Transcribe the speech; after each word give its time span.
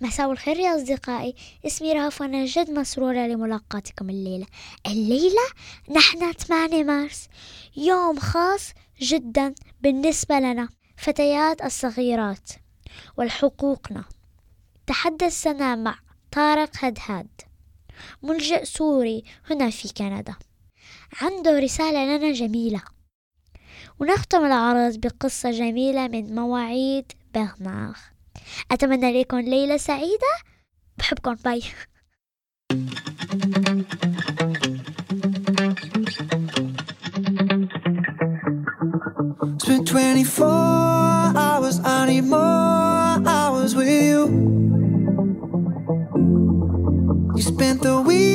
مساء 0.00 0.32
الخير 0.32 0.56
يا 0.56 0.76
أصدقائي. 0.76 1.34
اسمي 1.66 1.92
رهف 1.92 2.20
وأنا 2.20 2.44
جد 2.44 2.70
مسرورة 2.70 3.26
لملاقاتكم 3.26 4.10
الليلة. 4.10 4.46
الليلة 4.86 5.46
نحن 5.96 6.32
8 6.32 6.84
مارس 6.84 7.28
يوم 7.76 8.18
خاص 8.18 8.72
جدا 9.00 9.54
بالنسبة 9.80 10.38
لنا 10.38 10.68
فتيات 10.96 11.64
الصغيرات 11.64 12.50
والحقوقنا. 13.16 14.04
تحدثنا 14.86 15.76
مع 15.76 15.98
طارق 16.32 16.70
هدهاد 16.78 17.28
ملجئ 18.22 18.64
سوري 18.64 19.24
هنا 19.50 19.70
في 19.70 19.92
كندا. 19.92 20.34
عنده 21.22 21.58
رسالة 21.58 22.16
لنا 22.16 22.32
جميلة. 22.32 22.82
ونختم 24.00 24.44
العرض 24.44 24.96
بقصة 24.96 25.50
جميلة 25.50 26.08
من 26.08 26.34
مواعيد 26.34 27.12
برنار 27.34 27.96
أتمنى 28.71 29.19
لكم 29.21 29.39
ليلة 29.39 29.77
سعيدة 29.77 30.33
بحبكم 30.97 31.35
باي 31.35 31.61
Spent 39.57 39.85
24 39.87 41.37
hours, 41.37 41.79
I 41.83 42.05
need 42.07 42.25
more 42.25 42.39
hours 43.27 43.75
with 43.75 43.89
you. 43.89 44.27
You 47.35 47.41
spent 47.41 47.81
the 47.81 48.01
weekend 48.01 48.28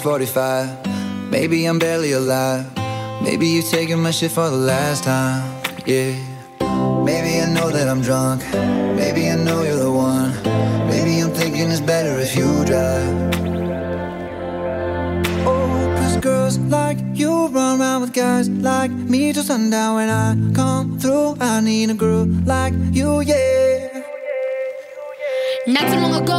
6:45. 0.00 1.30
Maybe 1.30 1.66
I'm 1.66 1.78
barely 1.78 2.12
alive. 2.12 2.64
Maybe 3.22 3.46
you 3.46 3.62
taking 3.62 4.00
my 4.02 4.10
shit 4.10 4.30
for 4.30 4.48
the 4.48 4.56
last 4.56 5.04
time. 5.04 5.42
Yeah. 5.86 6.14
Maybe 7.04 7.40
I 7.44 7.46
know 7.52 7.68
that 7.70 7.86
I'm 7.86 8.00
drunk. 8.00 8.42
Maybe 8.96 9.28
I 9.28 9.36
know 9.36 9.62
you're 9.62 9.76
the 9.76 9.92
one. 9.92 10.32
Maybe 10.88 11.20
I'm 11.20 11.32
thinking 11.32 11.70
it's 11.70 11.80
better 11.80 12.18
if 12.18 12.34
you 12.34 12.64
drive. 12.64 13.12
Oh, 15.46 15.94
cause 15.98 16.16
girls 16.16 16.56
like 16.58 16.98
you 17.12 17.48
run 17.48 17.80
around 17.80 18.00
with 18.02 18.12
guys 18.14 18.48
like 18.48 18.90
me 18.90 19.32
till 19.34 19.44
sundown. 19.44 19.96
When 19.96 20.08
I 20.08 20.28
come 20.54 20.98
through, 20.98 21.36
I 21.40 21.60
need 21.60 21.90
a 21.90 21.94
girl 21.94 22.24
like 22.46 22.74
you, 22.90 23.20
yeah. 23.20 24.00
Not 25.66 25.84
too 25.92 26.00
long 26.00 26.14
ago, 26.22 26.38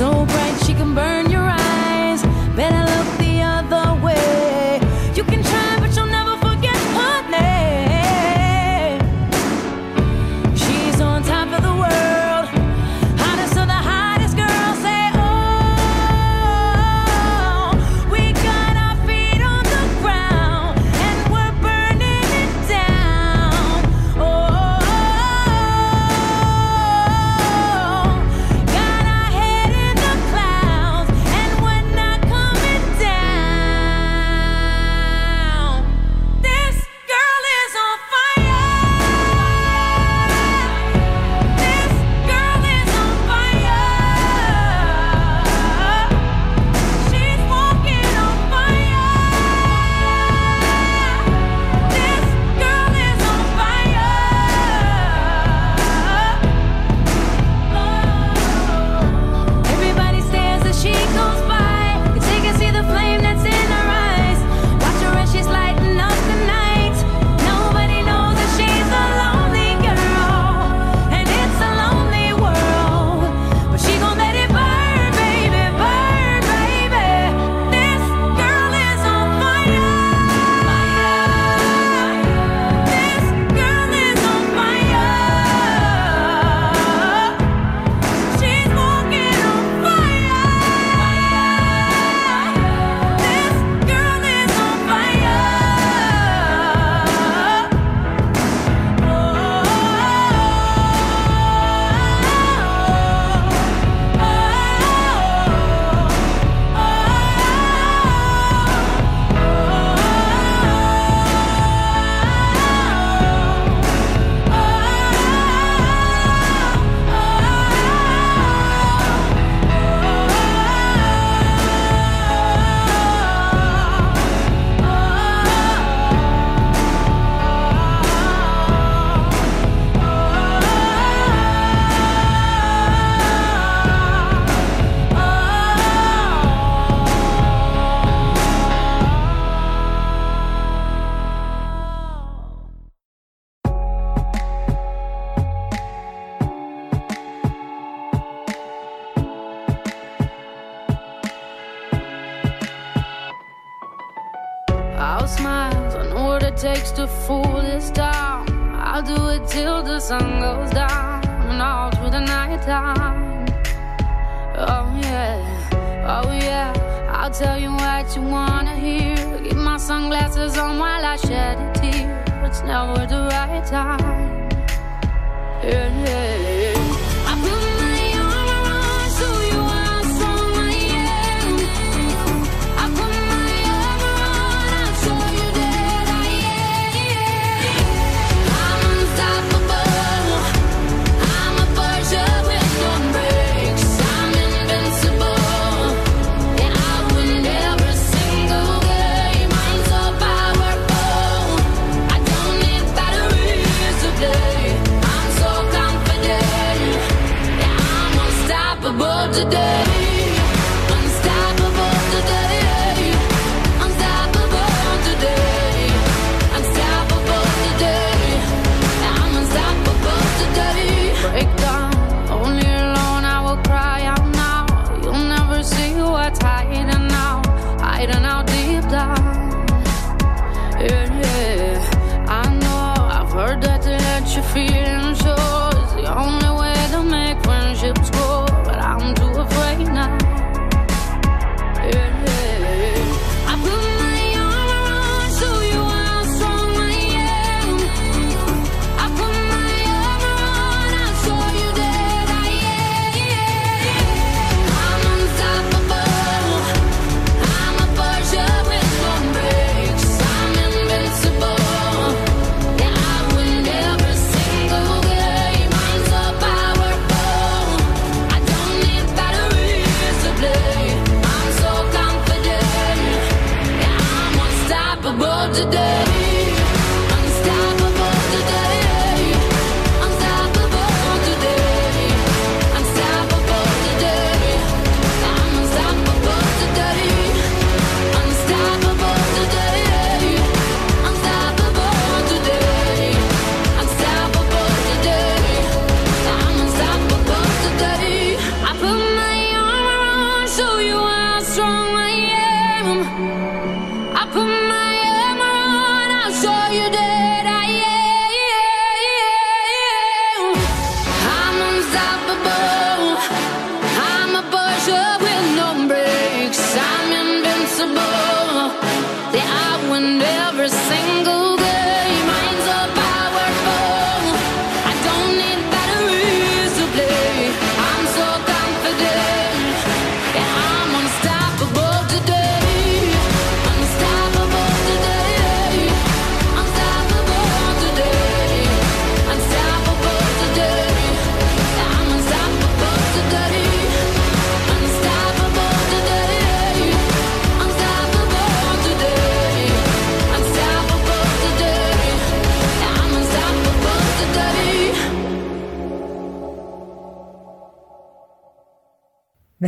so 0.00 0.24
bright 0.24 0.56
she 0.64 0.72
can 0.72 0.94
burn 0.94 1.19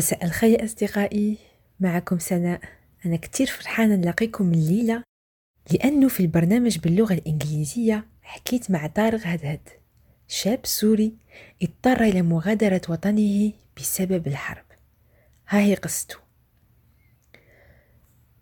مساء 0.02 0.24
الخير 0.24 0.64
أصدقائي. 0.64 1.38
معكم 1.80 2.18
سناء. 2.18 2.60
أنا 3.06 3.16
كتير 3.16 3.46
فرحانة 3.46 3.94
نلاقيكم 3.94 4.52
الليلة 4.52 5.02
لأنه 5.70 6.08
في 6.08 6.20
البرنامج 6.20 6.78
باللغة 6.78 7.14
الإنجليزية 7.14 8.06
حكيت 8.22 8.70
مع 8.70 8.86
طارق 8.86 9.20
هدهد 9.24 9.68
شاب 10.28 10.60
سوري 10.64 11.14
اضطر 11.62 12.02
إلى 12.04 12.22
مغادرة 12.22 12.80
وطنه 12.88 13.52
بسبب 13.76 14.26
الحرب. 14.26 14.64
ها 15.48 15.60
هي 15.60 15.74
قصته. 15.74 16.16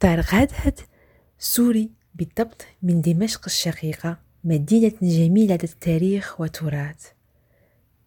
طارق 0.00 0.34
هدهد 0.34 0.80
سوري 1.38 1.90
بالضبط 2.14 2.66
من 2.82 3.00
دمشق 3.00 3.42
الشقيقة 3.46 4.18
مدينة 4.44 4.92
جميلة 5.02 5.58
التاريخ 5.64 6.40
وتراث 6.40 7.06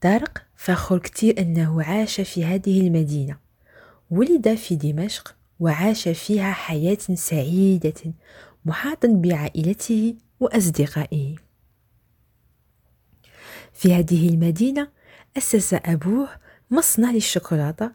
طارق 0.02 0.46
فخور 0.56 1.00
كتير 1.00 1.40
أنه 1.40 1.84
عاش 1.84 2.22
في 2.22 2.46
هذه 2.46 2.82
المدينة. 2.82 3.43
ولد 4.14 4.56
في 4.56 4.76
دمشق 4.76 5.36
وعاش 5.60 6.08
فيها 6.08 6.52
حياة 6.52 6.98
سعيدة 7.14 8.14
محاطا 8.66 9.08
بعائلته 9.08 10.16
وأصدقائه. 10.40 11.36
في 13.74 13.94
هذه 13.94 14.30
المدينة 14.30 14.92
أسس 15.38 15.74
أبوه 15.74 16.30
مصنع 16.72 17.12
للشوكولاتة 17.12 17.92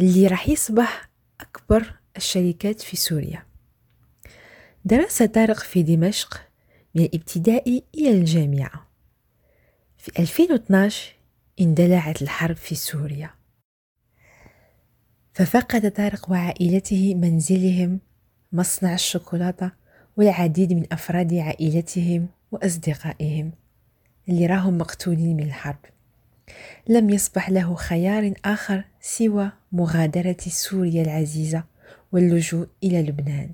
اللي 0.00 0.26
راح 0.26 0.48
يصبح 0.48 1.08
أكبر 1.40 1.94
الشركات 2.16 2.80
في 2.80 2.96
سوريا. 2.96 3.46
درس 4.84 5.22
طارق 5.22 5.58
في 5.58 5.82
دمشق 5.82 6.40
من 6.94 7.04
الابتدائي 7.04 7.84
إلى 7.94 8.10
الجامعة. 8.10 8.88
في 9.98 10.12
2012 10.18 11.14
اندلعت 11.60 12.22
الحرب 12.22 12.56
في 12.56 12.74
سوريا. 12.74 13.45
ففقد 15.36 15.90
طارق 15.90 16.30
وعائلته 16.30 17.14
منزلهم 17.14 18.00
مصنع 18.52 18.94
الشوكولاتة 18.94 19.70
والعديد 20.16 20.72
من 20.72 20.86
أفراد 20.92 21.34
عائلتهم 21.34 22.28
وأصدقائهم 22.52 23.52
اللي 24.28 24.46
راهم 24.46 24.78
مقتولين 24.78 25.36
من 25.36 25.42
الحرب. 25.42 25.78
لم 26.88 27.10
يصبح 27.10 27.50
له 27.50 27.74
خيار 27.74 28.34
آخر 28.44 28.84
سوى 29.00 29.52
مغادرة 29.72 30.36
سوريا 30.40 31.02
العزيزة 31.02 31.64
واللجوء 32.12 32.66
إلى 32.84 33.02
لبنان. 33.02 33.50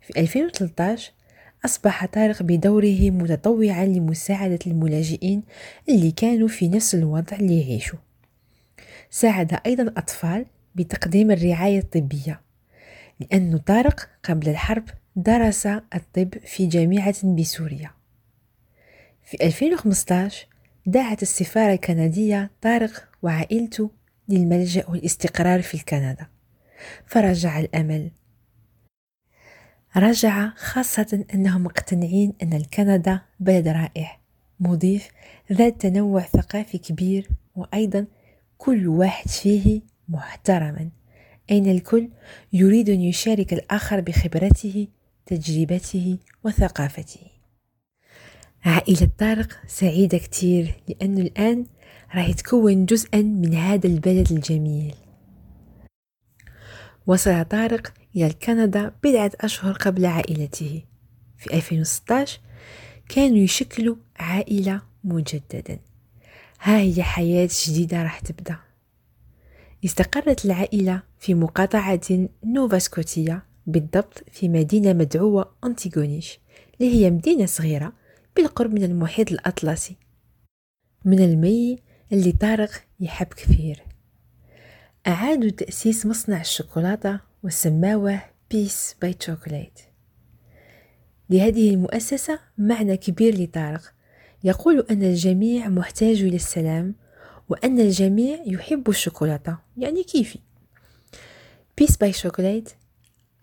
في 0.00 0.20
2013 0.20 1.12
أصبح 1.64 2.06
طارق 2.06 2.42
بدوره 2.42 3.10
متطوعا 3.10 3.84
لمساعدة 3.84 4.58
الملاجئين 4.66 5.42
اللي 5.88 6.10
كانوا 6.10 6.48
في 6.48 6.68
نفس 6.68 6.94
الوضع 6.94 7.36
اللي 7.36 7.60
يعيشوا. 7.60 7.98
ساعد 9.10 9.58
أيضا 9.66 9.82
الأطفال 9.82 10.46
بتقديم 10.74 11.30
الرعاية 11.30 11.78
الطبية 11.78 12.40
لأن 13.20 13.58
طارق 13.58 14.08
قبل 14.24 14.48
الحرب 14.48 14.84
درس 15.16 15.66
الطب 15.66 16.34
في 16.44 16.66
جامعة 16.66 17.34
بسوريا. 17.36 17.90
في 19.24 19.46
2015 19.46 20.46
دعت 20.86 21.22
السفارة 21.22 21.72
الكندية 21.72 22.50
طارق 22.62 23.08
وعائلته 23.22 23.90
للملجأ 24.28 24.86
والاستقرار 24.88 25.62
في 25.62 25.84
كندا. 25.84 26.26
فرجع 27.06 27.60
الأمل. 27.60 28.10
رجع 29.96 30.50
خاصة 30.56 31.24
أنهم 31.34 31.64
مقتنعين 31.64 32.32
أن 32.42 32.62
كندا 32.62 33.20
بلد 33.40 33.68
رائع 33.68 34.18
مضيف 34.60 35.08
ذات 35.52 35.80
تنوع 35.80 36.20
ثقافي 36.20 36.78
كبير 36.78 37.28
وأيضا 37.56 38.06
كل 38.58 38.88
واحد 38.88 39.28
فيه 39.28 39.80
محترما. 40.10 40.90
أين 41.50 41.70
الكل 41.70 42.08
يريد 42.52 42.90
أن 42.90 43.00
يشارك 43.00 43.52
الآخر 43.52 44.00
بخبرته 44.00 44.88
تجربته 45.26 46.18
وثقافته. 46.44 47.20
عائلة 48.64 49.10
طارق 49.18 49.58
سعيدة 49.66 50.18
كتير 50.18 50.74
لأنه 50.88 51.20
الآن 51.20 51.66
راح 52.14 52.32
تكون 52.32 52.86
جزءا 52.86 53.22
من 53.22 53.54
هذا 53.54 53.86
البلد 53.86 54.32
الجميل. 54.32 54.94
وصل 57.06 57.44
طارق 57.44 57.92
إلى 58.16 58.32
كندا 58.32 58.92
بضعة 59.04 59.32
أشهر 59.40 59.72
قبل 59.72 60.06
عائلته. 60.06 60.82
في 61.38 61.54
2016 61.54 62.40
كانوا 63.08 63.38
يشكلوا 63.38 63.96
عائلة 64.16 64.82
مجددا. 65.04 65.78
ها 66.60 66.78
هي 66.78 67.02
حياة 67.02 67.48
جديدة 67.66 68.02
راح 68.02 68.20
تبدأ. 68.20 68.69
استقرت 69.84 70.44
العائلة 70.44 71.02
في 71.18 71.34
مقاطعة 71.34 72.00
نوفا 72.44 72.78
سكوتيا 72.78 73.42
بالضبط 73.66 74.24
في 74.32 74.48
مدينة 74.48 74.92
مدعوة 74.92 75.54
أنتيغونيش 75.64 76.40
اللي 76.80 76.94
هي 76.94 77.10
مدينة 77.10 77.46
صغيرة 77.46 77.92
بالقرب 78.36 78.74
من 78.74 78.82
المحيط 78.82 79.32
الأطلسي. 79.32 79.96
من 81.04 81.18
المي 81.24 81.78
اللي 82.12 82.32
طارق 82.32 82.70
يحب 83.00 83.26
كثير. 83.26 83.82
أعادوا 85.06 85.50
تأسيس 85.50 86.06
مصنع 86.06 86.40
الشوكولاتة 86.40 87.20
وسماوه 87.42 88.20
Peace 88.50 88.96
by 89.02 89.12
Chocolate 89.12 89.80
لهذه 91.30 91.70
المؤسسة 91.70 92.38
معنى 92.58 92.96
كبير 92.96 93.34
لطارق. 93.34 93.92
يقول 94.44 94.86
أن 94.90 95.02
الجميع 95.02 95.68
محتاج 95.68 96.22
إلى 96.22 96.36
السلام 96.36 96.94
وأن 97.50 97.80
الجميع 97.80 98.42
يحب 98.46 98.88
الشوكولاتة. 98.88 99.58
يعني 99.76 100.04
كيفي. 100.04 100.38
Peace 101.78 101.96
by 101.96 102.12
Chocolate 102.12 102.70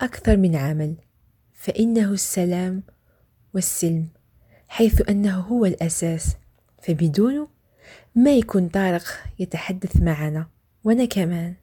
أكثر 0.00 0.36
من 0.36 0.56
عمل. 0.56 0.94
فإنه 1.52 2.12
السلام 2.12 2.82
والسلم 3.54 4.08
حيث 4.68 5.08
أنه 5.08 5.40
هو 5.40 5.64
الأساس. 5.64 6.36
فبدونه 6.82 7.48
ما 8.14 8.36
يكون 8.36 8.68
طارق 8.68 9.04
يتحدث 9.38 9.96
معنا 9.96 10.48
وأنا 10.84 11.04
كمان. 11.04 11.54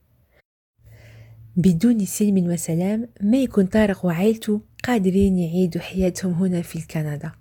بدون 1.55 2.05
سلم 2.05 2.47
وسلام 2.47 3.09
ما 3.21 3.37
يكون 3.37 3.65
طارق 3.65 4.05
وعائلته 4.05 4.61
قادرين 4.83 5.39
يعيدوا 5.39 5.81
حياتهم 5.81 6.33
هنا 6.33 6.61
في 6.61 6.87
كندا. 6.87 7.31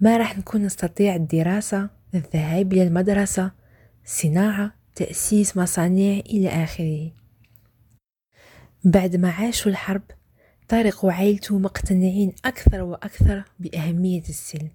ما 0.00 0.16
راح 0.16 0.38
نكون 0.38 0.62
نستطيع 0.62 1.14
الدراسة 1.14 1.90
الذهاب 2.14 2.72
إلى 2.72 2.82
المدرسة 2.82 3.52
صناعة 4.04 4.74
تأسيس 4.94 5.56
مصانع 5.56 6.18
إلى 6.18 6.48
آخره. 6.48 7.10
بعد 8.84 9.16
ما 9.16 9.30
عاشوا 9.30 9.70
الحرب 9.70 10.02
طارق 10.68 11.04
وعائلته 11.04 11.58
مقتنعين 11.58 12.32
أكثر 12.44 12.82
وأكثر 12.82 13.44
بأهمية 13.60 14.22
السلم. 14.28 14.70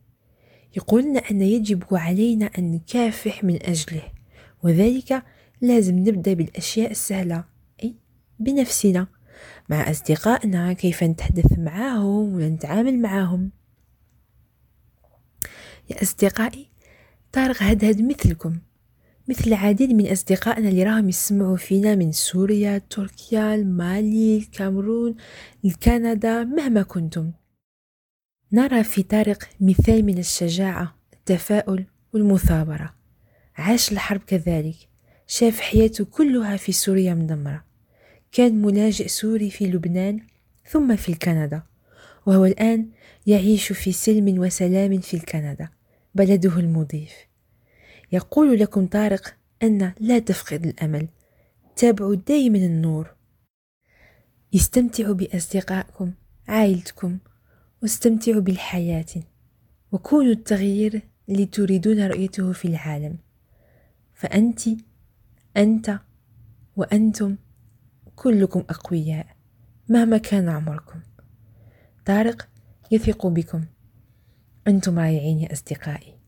يقولون 0.78 1.18
أن 1.18 1.42
يجب 1.42 1.84
علينا 1.92 2.46
أن 2.58 2.72
نكافح 2.72 3.44
من 3.44 3.56
أجله 3.64 4.04
وذلك 4.64 5.24
لازم 5.62 6.00
نبدأ 6.00 6.34
بالأشياء 6.34 6.92
السهلة 6.92 7.44
أي 7.84 7.96
بنفسنا 8.40 9.08
مع 9.70 9.92
أصدقائنا 9.92 10.74
كيف 10.74 11.04
نتحدث 11.04 11.60
معاهم 11.60 12.34
ونتعامل 12.34 13.02
معاهم. 13.02 13.52
يا 15.90 16.02
أصدقائي 16.04 16.70
طارق 17.32 17.64
هدهد 17.64 18.02
مثلكم. 18.02 18.60
مثل 19.28 19.48
العديد 19.48 19.92
من 19.92 20.12
أصدقائنا 20.12 20.70
اللي 20.70 20.84
راهم 20.84 21.10
يسمعوا 21.10 21.58
فينا 21.58 21.96
من 21.96 22.12
سوريا 22.12 22.78
تركيا 22.78 23.56
المالي 23.56 24.38
الكامرون 24.38 25.16
الكندا 25.66 26.44
مهما 26.44 26.82
كنتم. 26.82 27.32
نرى 28.54 28.84
في 28.84 29.04
طارق 29.04 29.50
مثال 29.62 30.06
من 30.06 30.18
الشجاعة 30.18 30.96
التفاؤل 31.14 31.86
والمثابرة. 32.14 32.96
عاش 33.58 33.92
الحرب 33.92 34.22
كذلك. 34.28 34.76
شاف 35.28 35.60
حياته 35.60 36.06
كلها 36.06 36.58
في 36.58 36.72
سوريا 36.72 37.14
مدمرة. 37.14 37.64
كان 38.32 38.62
ملاجئ 38.62 39.08
سوري 39.08 39.50
في 39.50 39.66
لبنان 39.66 40.20
ثم 40.70 40.96
في 40.96 41.14
كندا 41.14 41.64
وهو 42.26 42.46
الآن 42.46 42.90
يعيش 43.28 43.72
في 43.72 43.92
سلم 43.92 44.40
وسلام 44.40 45.00
في 45.00 45.20
كندا 45.20 45.70
بلده 46.16 46.60
المضيف. 46.60 47.12
يقول 48.12 48.60
لكم 48.60 48.88
طارق 48.88 49.36
أن 49.64 49.94
لا 50.00 50.20
تفقد 50.20 50.66
الأمل. 50.66 51.08
تابعوا 51.76 52.16
دائما 52.16 52.58
النور. 52.58 53.16
استمتعوا 54.56 55.14
بأصدقائكم 55.14 56.14
عائلتكم 56.48 57.18
واستمتعوا 57.82 58.42
بالحياة. 58.42 59.06
وكونوا 59.92 60.32
التغيير 60.32 61.02
اللي 61.30 61.46
تريدون 61.46 62.08
رؤيته 62.08 62.52
في 62.52 62.68
العالم. 62.68 63.18
فأنت 64.14 64.62
أنت 65.58 66.00
وأنتم 66.76 67.36
كلكم 68.16 68.60
أقوياء 68.60 69.28
مهما 69.90 70.18
كان 70.18 70.50
عمركم. 70.50 71.00
طارق 72.06 72.48
يثق 72.92 73.28
بكم. 73.28 73.66
أنتم 74.68 75.00
رائعين 75.00 75.40
يا 75.40 75.54
أصدقائي. 75.54 76.20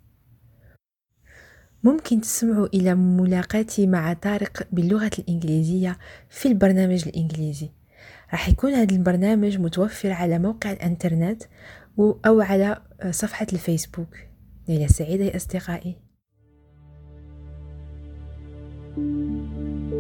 ممكن 1.83 2.21
تسمعوا 2.21 2.67
إلى 2.67 2.95
ملاقاتي 2.95 3.87
مع 3.87 4.13
طارق 4.13 4.67
باللغة 4.71 5.11
الإنجليزية 5.19 5.97
في 6.29 6.47
البرنامج 6.47 7.07
الإنجليزي. 7.07 7.69
راح 8.31 8.49
يكون 8.49 8.71
هذا 8.71 8.95
البرنامج 8.95 9.57
متوفر 9.57 10.11
على 10.11 10.39
موقع 10.39 10.71
الإنترنت 10.71 11.43
أو 11.99 12.41
على 12.41 12.81
صفحة 13.09 13.47
الفيسبوك. 13.53 14.17
ليلة 14.67 14.87
سعيدة 14.87 15.23
يا 15.23 15.35
أصدقائي. 15.35 15.95
فايتني 18.95 19.90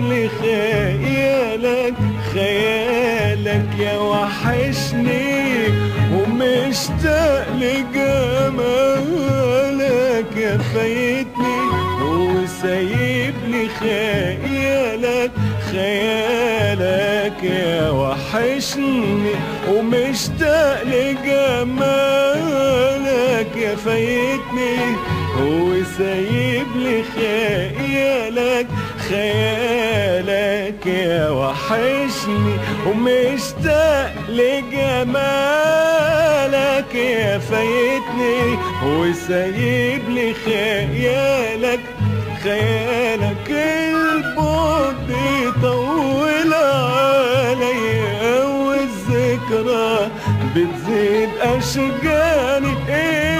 لي 0.00 0.28
خيالك 0.40 1.94
خيالك 2.34 3.66
يا 3.78 3.98
وحشني 3.98 5.68
ومشتاق 6.14 7.46
لجمالك 9.02 10.36
يا 10.36 10.58
فايتني 10.58 11.58
وسايب 12.02 13.34
لي 13.48 13.68
خيالك 13.80 15.30
خيالك 15.72 17.42
يا 17.44 17.90
وحشني 17.90 19.32
ومشتاق 19.70 20.82
لجمالك 22.12 23.56
يا 23.56 23.74
فايتني 23.76 24.76
وسايب 25.40 26.66
لي 26.76 27.02
خيالك 27.16 28.66
خيالك 29.12 30.86
يا 30.86 31.30
وحشني 31.30 32.54
ومشتاق 32.86 34.12
لجمالك 34.28 35.32
يا 36.94 37.38
فايتني 37.38 38.58
وسايب 38.86 40.02
لي 40.08 40.34
خيالك 40.44 41.80
خيالك 42.44 43.48
البعد 43.50 45.10
يطول 45.42 46.54
عليا 46.54 48.44
والذكرى 48.44 50.10
بتزيد 50.56 51.30
أشجاني. 51.40 52.72
البعد 52.88 53.31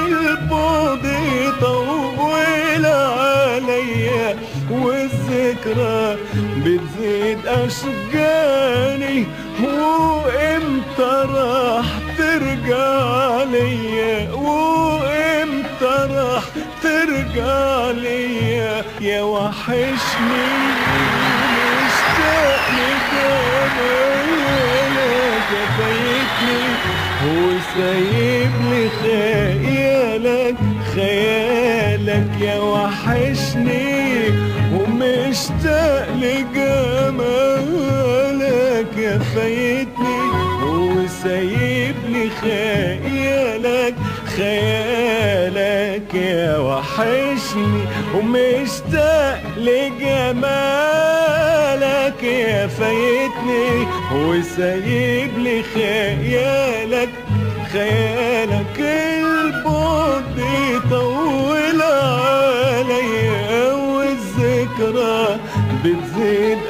والذكرى 5.67 6.17
بتزيد 6.57 7.47
أشجاني 7.47 9.27
وإمتى 9.63 11.27
راح 11.35 11.87
ترجع 12.19 13.43
ليا 13.43 14.33
وإمتى 14.33 15.95
راح 16.15 16.43
ترجع 16.83 17.91
ليا 17.91 18.85
يا 19.01 19.23
وحشني 19.23 20.49
مشتاق 21.53 22.65
لجمالك 22.73 23.83
يا 25.53 25.65
فايتني 25.79 26.63
وسايب 27.27 28.53
لي 28.71 28.89
خيالك 29.03 30.57
خيالك 30.95 32.31
يا 32.41 32.59
وحشني. 32.59 33.92
ومشتاق 35.43 36.07
لجمالك 36.23 37.33
يا 38.99 39.19
فايتني 39.19 40.21
وسايب 40.65 41.95
لي 42.09 42.31
خيالك 42.41 43.95
خيالك 44.37 46.15
يا 46.15 46.59
وحشني 46.59 47.83
ومشتاق 48.15 49.43
لجمالك 49.57 50.53
يا 52.23 52.67
فايتني 52.67 53.87
وسايب 54.15 55.39
لي 55.39 55.63
خيالك 55.75 57.09
خيالك 57.73 58.81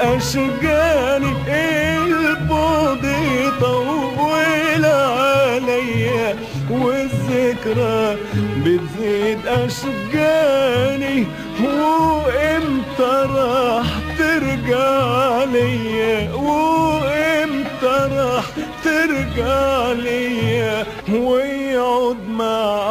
بتزيد 0.03 0.11
أشجاني 0.11 1.33
البعد 1.49 3.05
يطول 3.05 4.85
عليا 4.85 6.37
والذكرى 6.71 8.17
بتزيد 8.65 9.47
أشجاني 9.47 11.27
وإمتى 11.63 13.13
راح 13.35 13.87
ترجع 14.19 15.45
ليا 15.45 16.33
وإمتى 16.35 17.97
راح 18.17 18.45
ترجع 18.85 19.93
ليا 19.93 20.87
ويقعد 21.13 22.17
معاك 22.29 22.82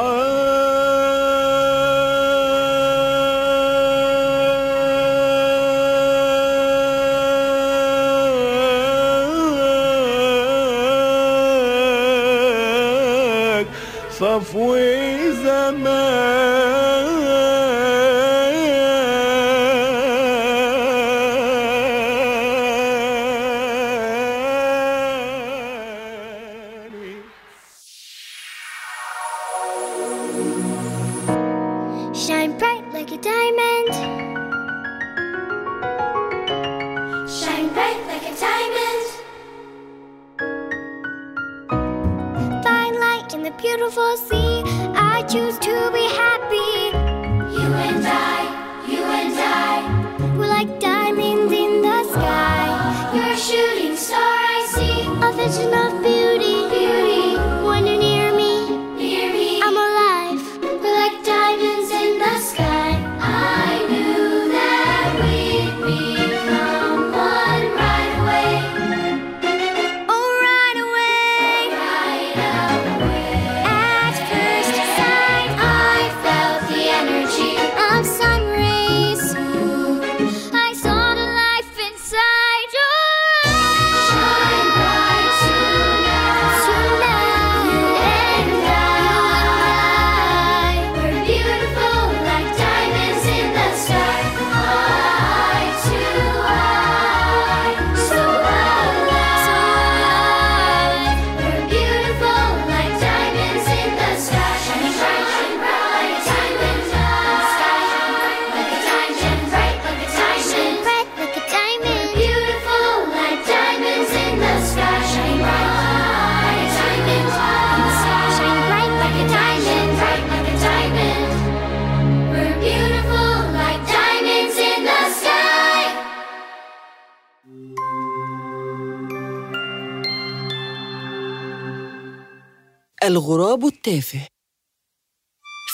التافه. 133.88 134.28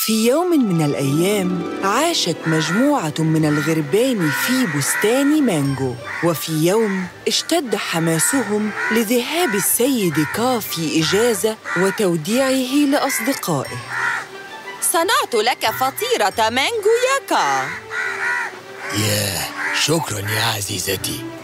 في 0.06 0.28
يوم 0.28 0.48
من 0.70 0.86
الأيام 0.86 1.80
عاشت 1.84 2.38
مجموعة 2.48 3.14
من 3.20 3.46
الغربان 3.46 4.32
في 4.32 4.78
بستان 4.78 5.44
مانجو 5.46 5.94
وفي 6.24 6.52
يوم 6.52 7.08
اشتد 7.28 7.76
حماسهم 7.76 8.72
لذهاب 8.92 9.56
السيد 9.56 10.26
كا 10.36 10.60
في 10.60 11.02
إجازة 11.02 11.58
وتوديعه 11.78 12.90
لأصدقائه. 12.92 13.78
صنعت 14.82 15.36
لك 15.36 15.70
فطيرة 15.72 16.50
مانجو 16.50 16.94
يا 17.08 17.28
كا 17.30 17.68
ياه 18.98 19.46
شكرا 19.74 20.20
يا 20.20 20.44
عزيزتي. 20.44 21.37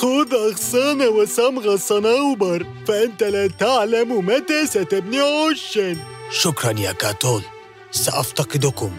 خذ 0.00 0.34
أغصان 0.34 1.02
وصمغ 1.02 1.72
الصنوبر 1.72 2.66
فأنت 2.88 3.22
لا 3.22 3.46
تعلم 3.46 4.26
متى 4.26 4.66
ستبني 4.66 5.20
عشا. 5.20 5.96
شكرا 6.30 6.80
يا 6.80 6.92
كاتول. 6.92 7.42
سأفتقدكم 7.90 8.90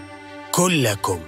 كلكم. 0.51 1.19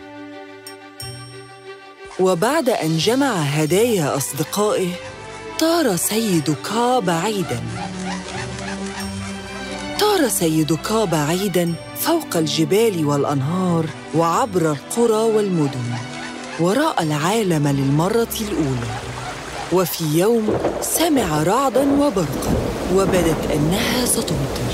وبعد 2.19 2.69
أن 2.69 2.97
جمع 2.97 3.32
هدايا 3.32 4.17
أصدقائه 4.17 4.89
طار 5.60 5.95
سيد 5.95 6.55
كا 6.69 6.99
بعيداً 6.99 7.62
طار 9.99 10.27
سيد 10.27 10.75
كا 10.75 11.03
بعيداً 11.05 11.73
فوق 11.99 12.38
الجبال 12.38 13.05
والأنهار 13.05 13.86
وعبر 14.15 14.71
القرى 14.71 15.23
والمدن 15.34 15.89
ورأى 16.60 17.03
العالم 17.03 17.67
للمرة 17.67 18.36
الأولى. 18.41 18.98
وفي 19.73 20.03
يوم 20.03 20.60
سمع 20.82 21.43
رعداً 21.43 21.88
وبرقاً 21.99 22.53
وبدت 22.95 23.51
أنها 23.53 24.05
ستمطر 24.05 24.73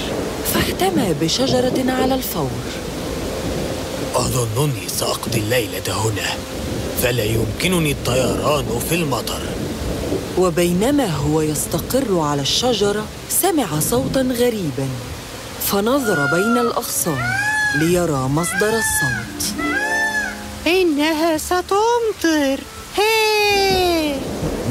فاحتمى 0.54 1.14
بشجرة 1.22 1.92
على 2.02 2.16
الفور. 2.16 2.50
أظنني 4.16 4.88
سأقضي 4.88 5.40
الليلة 5.40 5.88
هنا 5.88 6.30
فلا 7.02 7.24
يمكنني 7.24 7.92
الطيران 7.92 8.66
في 8.90 8.96
المطر. 8.96 9.42
وبينما 10.38 11.08
هو 11.08 11.42
يستقر 11.42 12.20
على 12.20 12.42
الشجرة 12.42 13.06
سمع 13.30 13.80
صوتاً 13.80 14.22
غريباً 14.22 14.88
فنظر 15.62 16.26
بين 16.26 16.58
الأغصان 16.58 17.30
ليرى 17.76 18.28
مصدر 18.28 18.74
الصوت 18.84 19.66
إنها 20.68 21.38
ستمطر. 21.38 22.60
هي! 22.96 23.95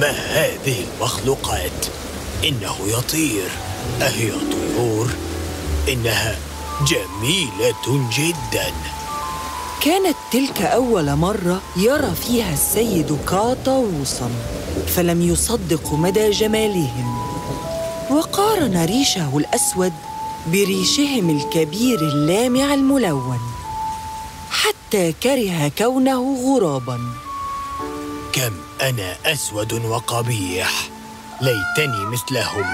ما 0.00 0.10
هذه 0.10 0.84
المخلوقات؟ 0.84 1.86
إنه 2.44 2.76
يطير 2.86 3.48
أهي 4.02 4.30
طيور؟ 4.30 5.08
إنها 5.88 6.38
جميلة 6.86 8.08
جدا 8.16 8.72
كانت 9.82 10.16
تلك 10.32 10.62
أول 10.62 11.16
مرة 11.16 11.62
يرى 11.76 12.14
فيها 12.14 12.52
السيد 12.52 13.18
كا 13.28 13.56
طاووسا 13.66 14.30
فلم 14.86 15.22
يصدق 15.22 15.92
مدى 15.92 16.30
جمالهم 16.30 17.18
وقارن 18.10 18.84
ريشه 18.84 19.36
الأسود 19.36 19.92
بريشهم 20.46 21.30
الكبير 21.30 21.98
اللامع 21.98 22.74
الملون 22.74 23.40
حتى 24.50 25.12
كره 25.12 25.72
كونه 25.78 26.36
غرابا 26.44 27.00
كم 28.32 28.52
أنا 28.82 29.16
أسود 29.26 29.72
وقبيح 29.72 30.88
ليتني 31.40 32.04
مثلهم 32.06 32.64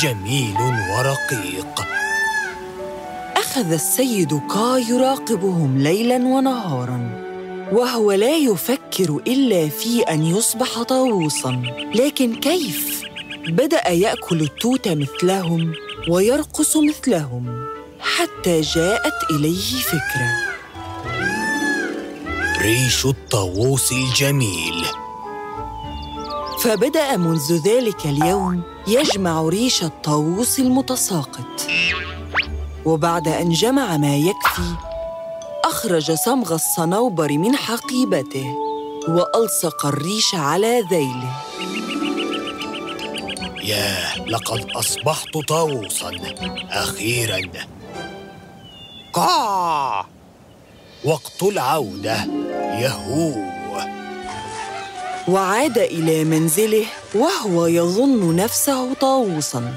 جميل 0.00 0.56
ورقيق. 0.90 1.86
أخذ 3.36 3.72
السيد 3.72 4.40
كا 4.54 4.84
يراقبهم 4.88 5.78
ليلاً 5.78 6.16
ونهاراً 6.16 7.24
وهو 7.72 8.12
لا 8.12 8.36
يفكر 8.36 9.20
إلا 9.26 9.68
في 9.68 10.02
أن 10.02 10.22
يصبح 10.22 10.82
طاووساً. 10.82 11.62
لكن 11.94 12.34
كيف؟ 12.40 13.02
بدأ 13.48 13.88
يأكل 13.88 14.40
التوت 14.40 14.88
مثلهم 14.88 15.72
ويرقص 16.08 16.76
مثلهم 16.76 17.66
حتى 18.00 18.60
جاءت 18.60 19.30
إليه 19.30 19.80
فكرة. 19.82 20.30
ريش 22.62 23.06
الطاووس 23.06 23.92
الجميل. 23.92 25.03
فبدأ 26.64 27.16
منذ 27.16 27.52
ذلك 27.52 28.06
اليوم 28.06 28.62
يجمع 28.86 29.42
ريش 29.42 29.82
الطاووس 29.82 30.58
المتساقط. 30.58 31.66
وبعد 32.84 33.28
أن 33.28 33.50
جمع 33.50 33.96
ما 33.96 34.16
يكفي 34.16 34.74
أخرج 35.64 36.12
صمغ 36.12 36.54
الصنوبر 36.54 37.32
من 37.32 37.56
حقيبته 37.56 38.46
وألصق 39.08 39.86
الريش 39.86 40.34
على 40.34 40.80
ذيله. 40.90 41.32
ياه 43.62 44.18
لقد 44.26 44.70
أصبحت 44.70 45.38
طاووساً 45.48 46.10
أخيراً. 46.70 47.40
قا 49.12 50.06
وقت 51.04 51.42
العودة 51.42 52.24
يهو 52.80 53.53
وعاد 55.28 55.78
إلى 55.78 56.24
منزله 56.24 56.86
وهو 57.14 57.66
يظن 57.66 58.36
نفسه 58.36 58.94
طاووساً. 58.94 59.74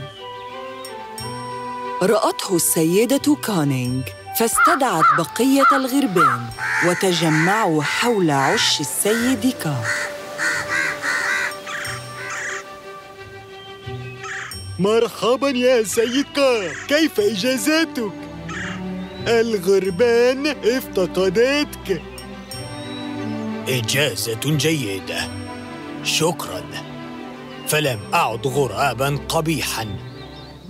رأته 2.02 2.56
السيدة 2.56 3.36
كانينغ 3.48 4.02
فاستدعت 4.40 5.06
بقية 5.18 5.66
الغربان 5.72 6.42
وتجمعوا 6.88 7.84
حول 7.84 8.32
عش 8.32 8.80
السيد 8.82 9.54
كا 9.64 9.76
مرحبا 14.80 15.50
يا 15.50 15.84
سيد 15.84 16.26
كا 16.36 16.74
كيف 16.88 17.20
إجازاتك؟ 17.20 18.12
الغربان 19.28 20.48
افتقدتك. 20.48 22.02
إجازة 23.68 24.40
جيدة. 24.46 25.30
شكراً. 26.04 26.64
فلم 27.68 28.00
أعد 28.14 28.48
غراباً 28.48 29.20
قبيحاً. 29.30 30.00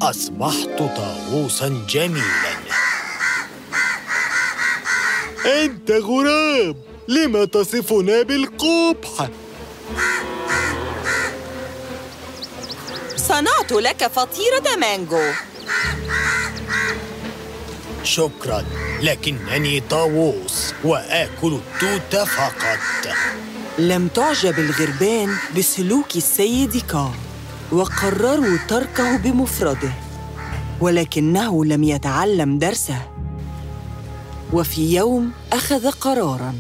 أصبحت 0.02 0.80
طاووساً 0.80 1.86
جميلاً. 1.90 2.58
أنت 5.46 5.92
غراب. 5.92 6.76
لما 7.08 7.46
تصفنا 7.46 8.22
بالقبح؟ 8.22 9.28
صنعت 13.16 13.72
لك 13.72 14.08
فطيرة 14.08 14.76
مانجو. 14.80 15.32
شكراً 18.04 18.66
لكنني 19.02 19.80
طاووس 19.80 20.74
وآكل 20.84 21.60
التوت 21.60 22.16
فقط. 22.16 22.80
لم 23.78 24.08
تعجب 24.08 24.60
الغربان 24.60 25.36
بسلوك 25.58 26.16
السيد 26.16 26.78
كا 26.78 27.12
وقرروا 27.72 28.58
تركه 28.68 29.18
بمفرده 29.18 29.92
ولكنه 30.82 31.66
لم 31.66 31.84
يتعلم 31.84 32.60
درسه. 32.60 33.02
وفي 34.54 34.96
يوم 34.96 35.32
أخذ 35.54 35.92
قراراً. 35.92 36.56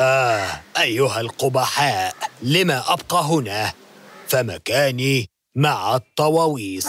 آه 0.00 0.60
أيها 0.78 1.20
القبحاء 1.20 2.14
لما 2.42 2.92
أبقى 2.92 3.24
هنا؟ 3.24 3.72
فمكاني 4.28 5.30
مع 5.56 5.96
الطواويس. 5.96 6.88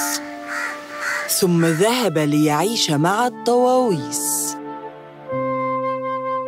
ثم 1.30 1.66
ذهب 1.66 2.18
ليعيش 2.18 2.92
مع 2.92 3.28
الطواويس. 3.28 4.56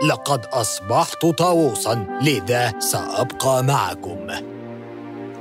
لقد 0.04 0.46
أصبحت 0.46 1.26
طاووساً 1.26 2.20
لذا 2.22 2.80
سأبقى 2.80 3.64
معكم. 3.64 4.28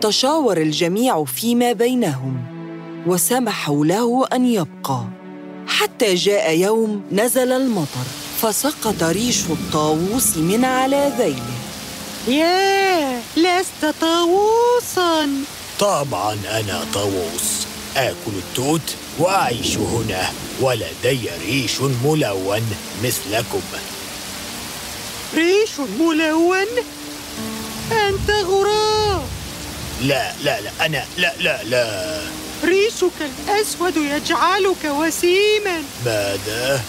تشاور 0.00 0.56
الجميع 0.56 1.24
فيما 1.24 1.72
بينهم 1.72 2.44
وسمحوا 3.06 3.84
له 3.86 4.26
أن 4.32 4.46
يبقى. 4.46 5.04
حتى 5.66 6.14
جاء 6.14 6.58
يوم 6.58 7.02
نزل 7.12 7.52
المطر 7.52 8.06
فسقط 8.40 9.02
ريش 9.02 9.44
الطاووس 9.50 10.36
من 10.36 10.64
على 10.64 11.12
ذيله. 11.18 11.56
ياه 12.28 13.20
لست 13.36 13.94
طاووسا. 14.00 15.28
طبعا 15.80 16.32
أنا 16.32 16.80
طاووس. 16.94 17.65
آكل 17.96 18.36
التوت 18.36 18.94
وأعيش 19.18 19.76
هنا 19.76 20.32
ولدي 20.60 21.30
ريش 21.46 21.80
ملون 22.04 22.62
مثلكم. 23.04 23.60
ريش 25.34 25.70
ملون؟ 26.00 26.66
أنت 27.92 28.30
غراب. 28.30 29.22
لا 30.02 30.32
لا 30.44 30.60
لا 30.60 30.70
أنا 30.86 31.04
لا 31.18 31.32
لا 31.38 31.64
لا. 31.64 32.20
ريشك 32.64 33.18
الأسود 33.20 33.96
يجعلك 33.96 34.84
وسيما. 34.84 35.82
ماذا؟ 36.04 36.80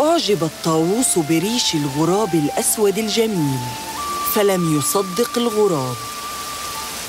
أعجب 0.00 0.44
الطاووس 0.44 1.18
بريش 1.18 1.74
الغراب 1.74 2.34
الأسود 2.34 2.98
الجميل 2.98 3.58
فلم 4.34 4.78
يصدق 4.78 5.38
الغراب. 5.38 5.96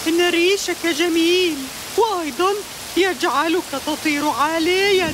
إن 0.08 0.30
ريشك 0.30 0.86
جميل 0.99 1.56
وأيضا 1.97 2.52
يجعلك 2.97 3.71
تطير 3.88 4.30
عاليا. 4.30 5.13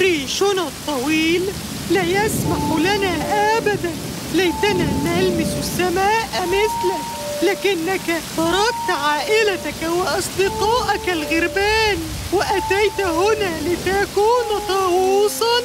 ريشنا 0.00 0.68
الطويل 0.68 1.42
لا 1.90 2.02
يسمح 2.02 2.78
لنا 2.78 3.14
أبدا. 3.56 3.90
ليتنا 4.34 4.88
نلمس 5.04 5.52
السماء 5.58 6.28
مثلك. 6.46 7.04
لكنك 7.42 8.22
تركت 8.36 8.90
عائلتك 8.90 9.82
وأصدقائك 9.82 11.08
الغربان. 11.08 11.98
وأتيت 12.32 13.00
هنا 13.00 13.60
لتكون 13.60 14.60
طاووسا. 14.68 15.62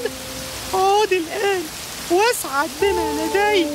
عد 0.73 1.11
الآن 1.11 1.61
واسعد 2.11 2.69
بما 2.81 3.13
لديك 3.13 3.67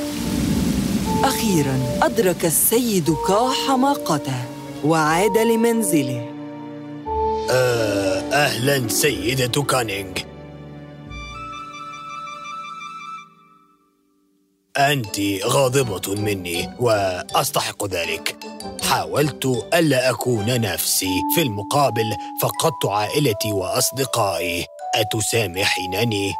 أخيرا 1.23 1.79
أدرك 2.01 2.45
السيد 2.45 3.15
كا 3.27 3.51
حماقته. 3.67 4.45
وعاد 4.85 5.37
لمنزله. 5.37 6.42
آه 7.51 8.19
أهلا 8.33 8.87
سيدة 8.87 9.63
كانينغ. 9.63 10.13
أنت 14.77 15.19
غاضبة 15.45 16.15
مني 16.15 16.69
وأستحق 16.79 17.85
ذلك. 17.85 18.37
حاولت 18.89 19.45
ألا 19.73 20.09
أكون 20.09 20.61
نفسي 20.61 21.21
في 21.35 21.41
المقابل 21.41 22.15
فقدت 22.41 22.85
عائلتي 22.85 23.51
وأصدقائي. 23.51 24.65
أتسامحينني؟ 24.95 26.33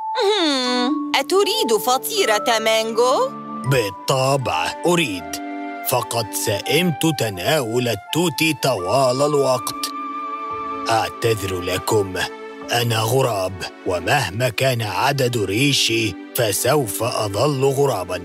أتريد 1.16 1.78
فطيرة 1.86 2.60
مانجو؟ 2.60 3.30
بالطبع 3.66 4.74
أريد. 4.86 5.44
فقد 5.90 6.26
سئمت 6.34 7.20
تناول 7.20 7.88
التوت 7.88 8.64
طوال 8.64 9.22
الوقت. 9.22 9.93
أعتذر 10.90 11.62
لكم 11.62 12.14
أنا 12.72 13.00
غراب 13.00 13.54
ومهما 13.88 14.50
كان 14.50 14.82
عدد 14.82 15.38
ريشي 15.38 16.14
فسوف 16.36 17.04
أظل 17.04 17.64
غرابا. 17.64 18.22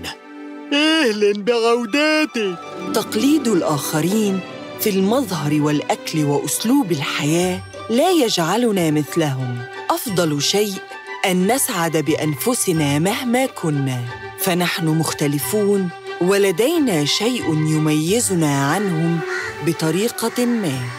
أهلا 0.73 1.33
بعودتك 1.33 2.59
تقليد 2.93 3.47
الآخرين 3.47 4.39
في 4.79 4.89
المظهر 4.89 5.61
والأكل 5.61 6.23
وأسلوب 6.23 6.91
الحياة 6.91 7.61
لا 7.89 8.11
يجعلنا 8.11 8.91
مثلهم. 8.91 9.57
أفضل 9.89 10.41
شيء 10.41 10.75
أن 11.25 11.51
نسعد 11.51 11.97
بأنفسنا 11.97 12.99
مهما 12.99 13.45
كنا. 13.45 14.03
فنحن 14.39 14.87
مختلفون 14.87 15.89
ولدينا 16.21 17.05
شيء 17.05 17.53
يميزنا 17.53 18.65
عنهم 18.65 19.19
بطريقة 19.65 20.45
ما. 20.45 20.98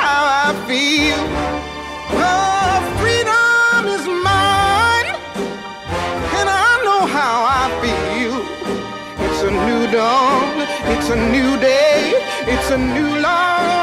feel. 0.71 1.21
Freedom 3.01 3.83
is 3.95 4.05
mine, 4.27 5.09
and 6.37 6.47
I 6.65 6.71
know 6.85 7.01
how 7.17 7.35
I 7.59 7.65
feel. 7.83 8.35
It's 9.25 9.41
a 9.49 9.51
new 9.67 9.83
dawn, 9.91 10.53
it's 10.93 11.09
a 11.09 11.19
new 11.35 11.51
day, 11.59 12.13
it's 12.53 12.69
a 12.71 12.77
new 12.77 13.11
life 13.19 13.80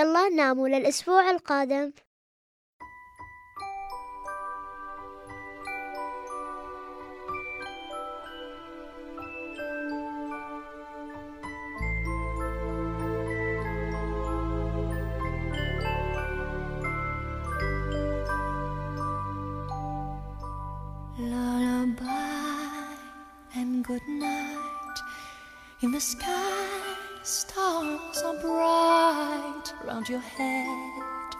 يلا 0.00 0.28
ناموا 0.28 0.68
للأسبوع 0.68 1.30
القادم. 1.30 1.92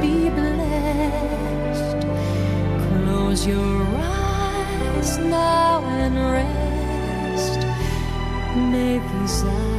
be 0.00 0.28
blessed. 0.30 2.00
Close 2.88 3.46
your 3.46 3.86
eyes 3.98 5.18
now 5.18 5.82
and 5.84 6.16
rest. 6.32 7.60
May 8.56 8.98
these 8.98 9.44
hours 9.44 9.73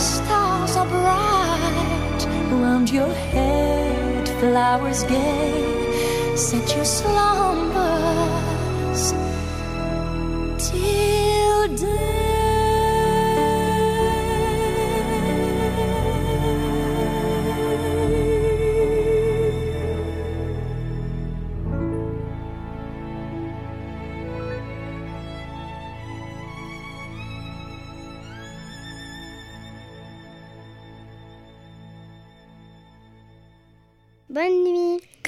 stars 0.00 0.76
are 0.76 0.86
bright. 0.86 2.26
Around 2.52 2.90
your 2.90 3.12
head, 3.12 4.28
flowers 4.40 5.04
gay. 5.04 6.36
Set 6.36 6.74
your 6.74 6.84
slumbers 6.84 7.79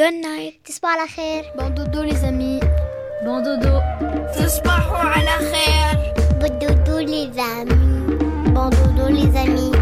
Good 0.02 0.14
night. 0.14 0.54
تصبحوا 0.66 0.90
على 0.90 1.08
خير. 1.08 1.44
Bon 1.56 1.70
dodo 1.70 2.04
les 2.04 2.24
amis. 2.24 2.60
Bon 3.26 3.42
dodo. 3.42 3.82
تصبحوا 4.36 4.98
على 4.98 5.52
خير. 5.52 6.14
Bon 6.40 6.60
dodo 6.60 7.00
les 7.00 7.40
amis. 7.40 7.74
Bon 8.54 8.70
dodo 8.70 9.08
les 9.10 9.36
amis. 9.38 9.81